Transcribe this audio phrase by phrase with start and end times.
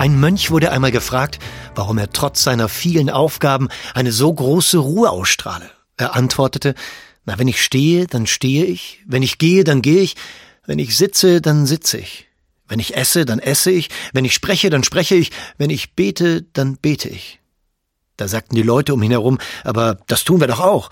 [0.00, 1.38] Ein Mönch wurde einmal gefragt,
[1.74, 5.70] warum er trotz seiner vielen Aufgaben eine so große Ruhe ausstrahle.
[5.98, 6.74] Er antwortete,
[7.26, 10.16] na, wenn ich stehe, dann stehe ich, wenn ich gehe, dann gehe ich,
[10.64, 12.28] wenn ich sitze, dann sitze ich,
[12.66, 16.46] wenn ich esse, dann esse ich, wenn ich spreche, dann spreche ich, wenn ich bete,
[16.54, 17.38] dann bete ich.
[18.16, 20.88] Da sagten die Leute um ihn herum, aber das tun wir doch auch.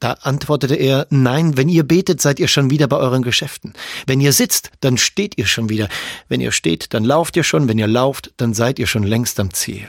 [0.00, 3.72] Da antwortete er, nein, wenn ihr betet, seid ihr schon wieder bei euren Geschäften.
[4.06, 5.88] Wenn ihr sitzt, dann steht ihr schon wieder.
[6.28, 7.68] Wenn ihr steht, dann lauft ihr schon.
[7.68, 9.88] Wenn ihr lauft, dann seid ihr schon längst am Ziel.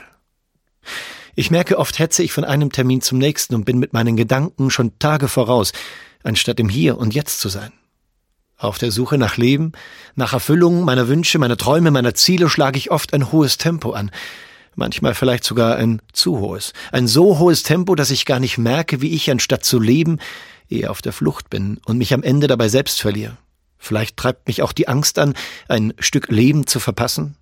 [1.36, 4.70] Ich merke, oft hetze ich von einem Termin zum nächsten und bin mit meinen Gedanken
[4.70, 5.72] schon Tage voraus,
[6.24, 7.72] anstatt im Hier und Jetzt zu sein.
[8.56, 9.72] Auf der Suche nach Leben,
[10.16, 14.10] nach Erfüllung meiner Wünsche, meiner Träume, meiner Ziele schlage ich oft ein hohes Tempo an
[14.80, 16.72] manchmal vielleicht sogar ein zu hohes.
[16.90, 20.18] Ein so hohes Tempo, dass ich gar nicht merke, wie ich, anstatt zu leben,
[20.68, 23.36] eher auf der Flucht bin und mich am Ende dabei selbst verliere.
[23.78, 25.34] Vielleicht treibt mich auch die Angst an,
[25.68, 27.36] ein Stück Leben zu verpassen.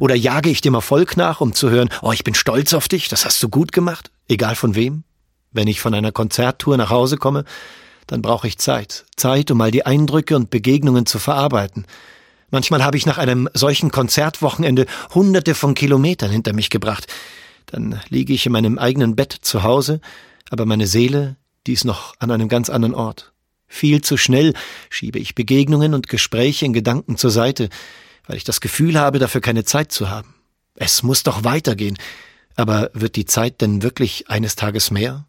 [0.00, 3.08] Oder jage ich dem Erfolg nach, um zu hören, oh, ich bin stolz auf dich,
[3.08, 5.04] das hast du gut gemacht, egal von wem?
[5.52, 7.44] Wenn ich von einer Konzerttour nach Hause komme,
[8.06, 9.04] dann brauche ich Zeit.
[9.16, 11.86] Zeit, um all die Eindrücke und Begegnungen zu verarbeiten.
[12.50, 17.06] Manchmal habe ich nach einem solchen Konzertwochenende hunderte von Kilometern hinter mich gebracht.
[17.66, 20.00] Dann liege ich in meinem eigenen Bett zu Hause,
[20.50, 23.32] aber meine Seele, die ist noch an einem ganz anderen Ort.
[23.66, 24.54] Viel zu schnell
[24.90, 27.68] schiebe ich Begegnungen und Gespräche in Gedanken zur Seite,
[28.26, 30.34] weil ich das Gefühl habe, dafür keine Zeit zu haben.
[30.76, 31.96] Es muss doch weitergehen.
[32.54, 35.26] Aber wird die Zeit denn wirklich eines Tages mehr?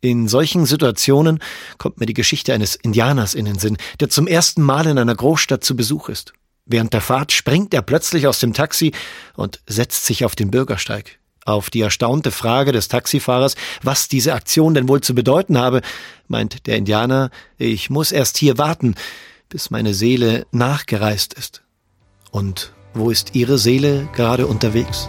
[0.00, 1.40] In solchen Situationen
[1.78, 5.14] kommt mir die Geschichte eines Indianers in den Sinn, der zum ersten Mal in einer
[5.14, 6.32] Großstadt zu Besuch ist.
[6.64, 8.92] Während der Fahrt springt er plötzlich aus dem Taxi
[9.34, 11.18] und setzt sich auf den Bürgersteig.
[11.44, 15.82] Auf die erstaunte Frage des Taxifahrers, was diese Aktion denn wohl zu bedeuten habe,
[16.28, 18.94] meint der Indianer, ich muss erst hier warten,
[19.48, 21.62] bis meine Seele nachgereist ist.
[22.30, 25.08] Und wo ist Ihre Seele gerade unterwegs?